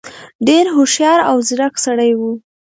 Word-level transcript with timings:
ډېر 0.47 0.65
هوښیار 0.75 1.19
او 1.29 1.37
ځيرک 1.47 1.75
سړی 1.85 2.11
وو. 2.19 2.31